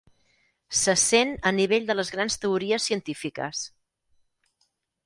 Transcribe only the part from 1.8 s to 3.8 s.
de les grans teories científiques.